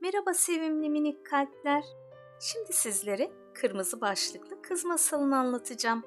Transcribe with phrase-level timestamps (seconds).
[0.00, 1.84] Merhaba sevimli minik kalpler.
[2.40, 6.02] Şimdi sizlere kırmızı başlıklı kız masalını anlatacağım.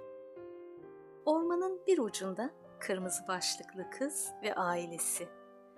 [1.26, 2.50] Ormanın bir ucunda
[2.80, 5.28] kırmızı başlıklı kız ve ailesi.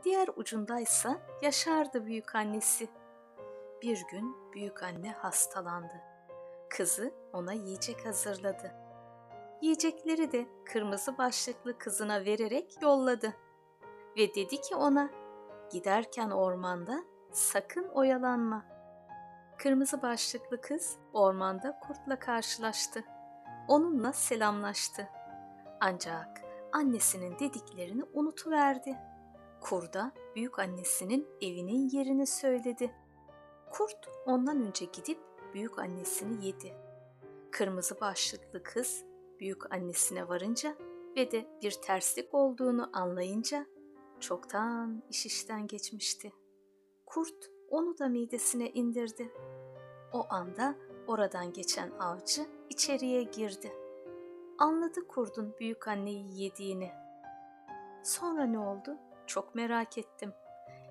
[0.04, 2.90] Diğer ucundaysa yaşardı büyük annesi.
[3.82, 6.02] Bir gün büyük anne hastalandı.
[6.70, 8.72] Kızı ona yiyecek hazırladı.
[9.62, 13.34] Yiyecekleri de kırmızı başlıklı kızına vererek yolladı.
[14.18, 15.10] Ve dedi ki ona,
[15.72, 18.66] giderken ormanda sakın oyalanma.
[19.58, 23.04] Kırmızı başlıklı kız ormanda kurtla karşılaştı.
[23.68, 25.10] Onunla selamlaştı.
[25.82, 26.42] Ancak
[26.74, 28.98] annesinin dediklerini unutuverdi.
[29.62, 32.96] Kurda büyük annesinin evinin yerini söyledi.
[33.72, 35.20] Kurt ondan önce gidip
[35.54, 36.74] büyük annesini yedi.
[37.52, 39.04] Kırmızı başlıklı kız
[39.40, 40.76] büyük annesine varınca
[41.16, 43.66] ve de bir terslik olduğunu anlayınca
[44.20, 46.32] çoktan iş işten geçmişti.
[47.14, 49.32] Kurt onu da midesine indirdi.
[50.14, 50.76] O anda
[51.08, 53.74] oradan geçen avcı içeriye girdi.
[54.58, 56.92] Anladı kurdun büyük anneyi yediğini.
[58.04, 58.98] Sonra ne oldu?
[59.28, 60.34] Çok merak ettim.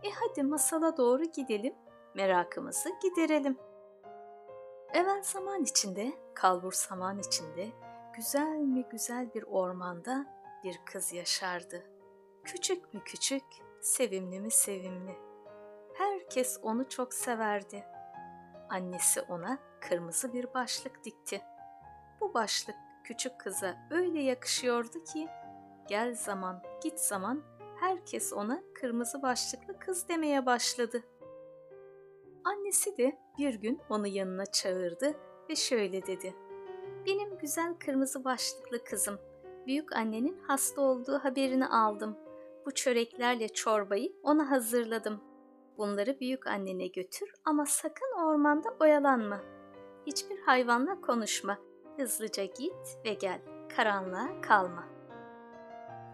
[0.02, 1.74] E hadi masala doğru gidelim,
[2.14, 3.58] merakımızı giderelim.
[4.94, 7.68] Evvel zaman içinde, kalbur zaman içinde,
[8.16, 10.26] güzel mi güzel bir ormanda
[10.64, 11.82] bir kız yaşardı.
[12.44, 13.44] Küçük mü küçük,
[13.80, 15.31] sevimli mi sevimli.
[16.02, 17.84] Herkes onu çok severdi.
[18.68, 21.42] Annesi ona kırmızı bir başlık dikti.
[22.20, 25.28] Bu başlık küçük kıza öyle yakışıyordu ki
[25.88, 27.42] gel zaman git zaman
[27.80, 31.02] herkes ona kırmızı başlıklı kız demeye başladı.
[32.44, 35.14] Annesi de bir gün onu yanına çağırdı
[35.50, 36.34] ve şöyle dedi.
[37.06, 39.18] Benim güzel kırmızı başlıklı kızım,
[39.66, 42.18] büyük annenin hasta olduğu haberini aldım.
[42.66, 45.31] Bu çöreklerle çorbayı ona hazırladım.
[45.82, 49.40] Bunları büyük annene götür ama sakın ormanda oyalanma.
[50.06, 51.58] Hiçbir hayvanla konuşma.
[51.96, 53.40] Hızlıca git ve gel.
[53.76, 54.88] Karanlığa kalma.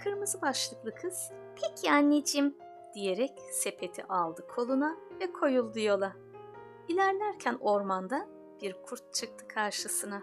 [0.05, 2.57] Kırmızı başlıklı kız, peki anneciğim
[2.95, 6.13] diyerek sepeti aldı koluna ve koyuldu yola.
[6.89, 8.29] İlerlerken ormanda
[8.63, 10.23] bir kurt çıktı karşısına.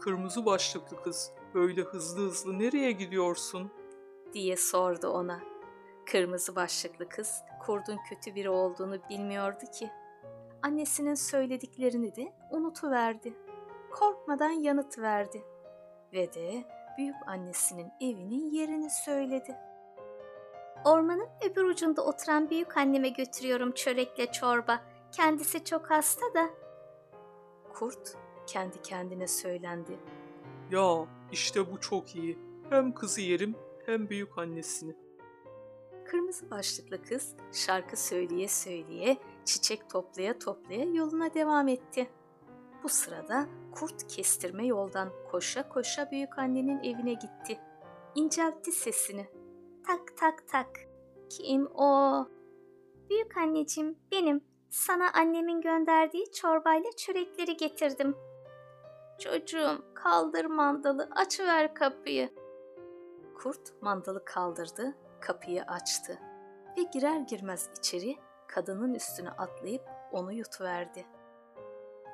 [0.00, 3.70] Kırmızı başlıklı kız, böyle hızlı hızlı nereye gidiyorsun?
[4.32, 5.51] diye sordu ona.
[6.06, 9.90] Kırmızı başlıklı kız kurdun kötü biri olduğunu bilmiyordu ki.
[10.62, 13.34] Annesinin söylediklerini de unutuverdi.
[13.90, 15.44] Korkmadan yanıt verdi.
[16.12, 16.64] Ve de
[16.98, 19.56] büyük annesinin evinin yerini söyledi.
[20.84, 24.82] Ormanın öbür ucunda oturan büyük anneme götürüyorum çörekle çorba.
[25.12, 26.50] Kendisi çok hasta da.
[27.74, 29.98] Kurt kendi kendine söylendi.
[30.70, 32.38] Ya işte bu çok iyi.
[32.70, 33.54] Hem kızı yerim
[33.86, 35.01] hem büyük annesini.
[36.12, 42.10] Kırmızı başlıklı kız şarkı söyleye söyleye, çiçek toplaya toplaya yoluna devam etti.
[42.82, 47.60] Bu sırada kurt kestirme yoldan koşa koşa büyük annenin evine gitti.
[48.14, 49.26] İnceltti sesini.
[49.86, 50.68] Tak tak tak.
[51.30, 52.26] Kim o?
[53.10, 54.44] Büyük anneciğim benim.
[54.70, 58.16] Sana annemin gönderdiği çorbayla çörekleri getirdim.
[59.18, 62.30] Çocuğum kaldır mandalı açıver kapıyı.
[63.34, 66.18] Kurt mandalı kaldırdı, kapıyı açtı
[66.78, 68.16] ve girer girmez içeri
[68.46, 71.06] kadının üstüne atlayıp onu yutuverdi.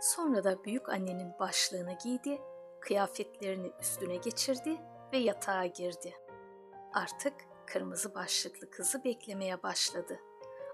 [0.01, 2.41] Sonra da büyük annenin başlığını giydi,
[2.81, 4.81] kıyafetlerini üstüne geçirdi
[5.13, 6.15] ve yatağa girdi.
[6.95, 7.35] Artık
[7.67, 10.19] kırmızı başlıklı kızı beklemeye başladı.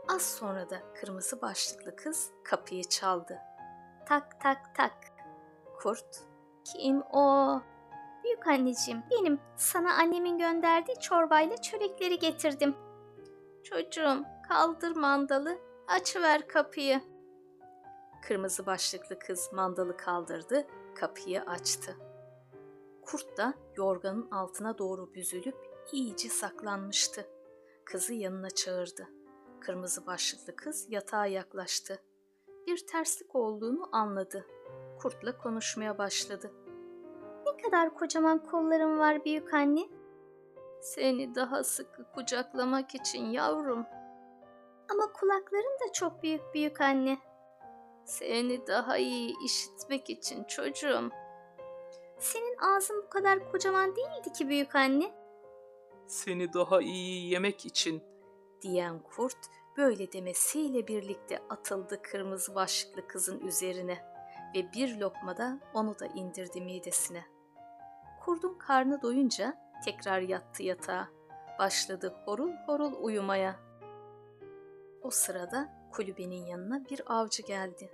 [0.09, 3.39] Az sonra da kırmızı başlıklı kız kapıyı çaldı.
[4.09, 4.93] Tak tak tak.
[5.83, 6.21] Kurt,
[6.65, 7.61] kim o?
[8.25, 12.75] Büyük anneciğim, benim sana annemin gönderdiği çorbayla çörekleri getirdim.
[13.65, 15.59] Çocuğum, kaldır mandalı,
[15.89, 17.01] açıver kapıyı.
[18.23, 21.97] Kırmızı başlıklı kız mandalı kaldırdı, kapıyı açtı.
[23.03, 25.57] Kurt da yorganın altına doğru büzülüp
[25.93, 27.27] iyice saklanmıştı.
[27.85, 29.09] Kızı yanına çağırdı.
[29.61, 32.03] Kırmızı başlıklı kız yatağa yaklaştı.
[32.67, 34.47] Bir terslik olduğunu anladı.
[34.99, 36.53] Kurtla konuşmaya başladı.
[37.55, 39.89] Ne kadar kocaman kollarım var büyük anne.
[40.81, 43.87] Seni daha sıkı kucaklamak için yavrum.
[44.93, 47.19] Ama kulakların da çok büyük büyük anne.
[48.05, 51.11] Seni daha iyi işitmek için çocuğum.
[52.19, 55.15] Senin ağzın bu kadar kocaman değildi ki büyük anne.
[56.07, 58.03] Seni daha iyi yemek için.
[58.63, 59.39] Diyen kurt
[59.77, 63.99] böyle demesiyle birlikte atıldı kırmızı başlıklı kızın üzerine
[64.55, 67.34] ve bir lokmada onu da indirdi midesine.
[68.25, 71.09] Kurdun karnı doyunca tekrar yattı yatağa.
[71.59, 73.61] Başladı horul horul uyumaya.
[75.03, 77.91] O sırada kulübenin yanına bir avcı geldi.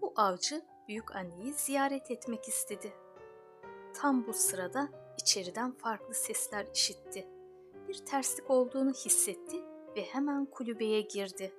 [0.00, 2.92] Bu avcı büyük anneyi ziyaret etmek istedi.
[3.94, 4.88] Tam bu sırada
[5.22, 7.28] içeriden farklı sesler işitti.
[7.88, 9.62] Bir terslik olduğunu hissetti
[9.96, 11.52] ve hemen kulübeye girdi.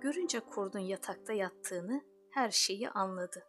[0.00, 3.44] Görünce kurdun yatakta yattığını, her şeyi anladı.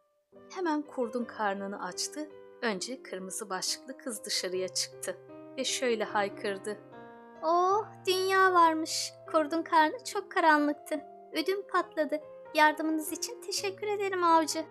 [0.50, 2.30] Hemen kurdun karnını açtı.
[2.62, 5.18] Önce kırmızı başlıklı kız dışarıya çıktı
[5.58, 6.78] ve şöyle haykırdı.
[7.44, 9.14] Oh dünya varmış.
[9.32, 11.02] Kurdun karnı çok karanlıktı.
[11.34, 12.20] Ödüm patladı.
[12.54, 14.66] Yardımınız için teşekkür ederim avcı.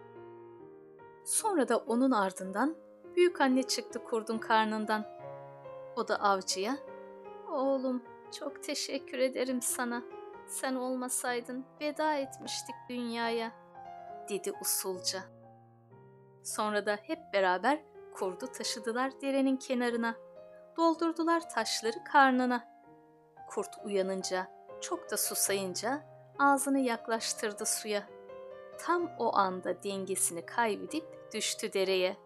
[1.25, 2.77] Sonra da onun ardından
[3.17, 5.07] büyük anne çıktı kurdun karnından.
[5.97, 6.77] O da avcıya,
[7.53, 8.03] "Oğlum,
[8.39, 10.03] çok teşekkür ederim sana.
[10.49, 13.65] Sen olmasaydın veda etmiştik dünyaya."
[14.29, 15.34] dedi usulca.
[16.45, 17.81] Sonra da hep beraber
[18.15, 20.15] kurdu taşıdılar derenin kenarına.
[20.77, 22.69] Doldurdular taşları karnına.
[23.49, 24.47] Kurt uyanınca,
[24.81, 26.03] çok da susayınca
[26.39, 28.03] ağzını yaklaştırdı suya.
[28.79, 31.05] Tam o anda dengesini kaybedip
[31.35, 32.17] düştü dereye.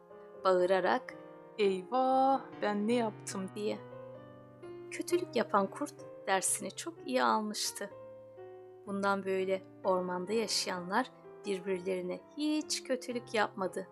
[0.45, 1.15] Bağırarak
[1.59, 3.79] Eyvah ben ne yaptım diye.
[4.91, 5.95] Kötülük yapan kurt
[6.27, 7.91] dersini çok iyi almıştı.
[8.87, 11.11] Bundan böyle ormanda yaşayanlar
[11.47, 13.87] birbirlerine hiç kötülük yapmadı.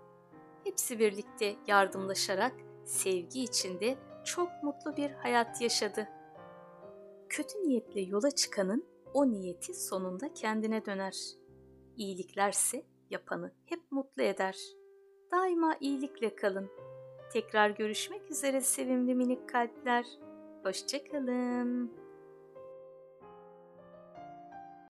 [0.66, 2.52] Hepsi birlikte yardımlaşarak
[2.84, 6.08] sevgi içinde çok mutlu bir hayat yaşadı.
[7.28, 11.16] Kötü niyetle yola çıkanın o niyeti sonunda kendine döner.
[11.96, 14.56] İyiliklerse yapanı hep mutlu eder.
[15.32, 16.70] Daima iyilikle kalın.
[17.32, 20.06] Tekrar görüşmek üzere sevimli minik kalpler.
[20.64, 22.06] Hoşçakalın.